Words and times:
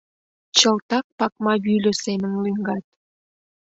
Чылтак 0.57 1.05
пакма 1.17 1.53
вӱльӧ 1.63 1.93
семын 2.03 2.33
лӱҥгат. 2.43 2.83